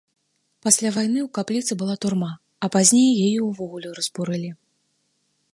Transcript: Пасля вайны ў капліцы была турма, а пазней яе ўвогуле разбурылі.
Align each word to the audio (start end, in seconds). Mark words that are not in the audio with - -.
Пасля 0.67 0.89
вайны 0.95 1.19
ў 1.23 1.29
капліцы 1.39 1.77
была 1.83 1.95
турма, 2.05 2.31
а 2.63 2.73
пазней 2.79 3.11
яе 3.29 3.39
ўвогуле 3.49 3.87
разбурылі. 3.99 4.51